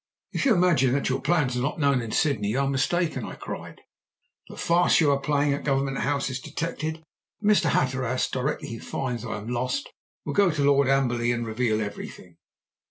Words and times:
"'If 0.31 0.45
you 0.45 0.55
imagine 0.55 0.93
that 0.93 1.09
your 1.09 1.21
plans 1.21 1.55
are 1.55 1.59
not 1.61 1.79
known 1.79 2.01
in 2.01 2.09
Sydney 2.11 2.47
you 2.47 2.59
are 2.61 2.67
mistaken,' 2.67 3.23
I 3.23 3.35
cried. 3.35 3.81
'The 4.49 4.57
farce 4.57 4.99
you 4.99 5.11
are 5.11 5.19
playing 5.19 5.53
at 5.53 5.63
Government 5.63 5.99
House 5.99 6.27
is 6.31 6.39
detected, 6.39 7.03
and 7.39 7.51
Mr. 7.51 7.69
Hatteras, 7.69 8.27
directly 8.27 8.69
he 8.69 8.79
finds 8.79 9.23
I 9.23 9.37
am 9.37 9.49
lost, 9.49 9.89
will 10.25 10.33
go 10.33 10.49
to 10.49 10.63
Lord 10.63 10.87
Amberley, 10.87 11.31
and 11.31 11.45
reveal 11.45 11.81
everything.' 11.83 12.37